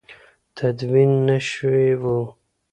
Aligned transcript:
تدوین 0.55 1.11
نه 1.27 1.37
شوي 1.49 1.91
وو. 2.01 2.17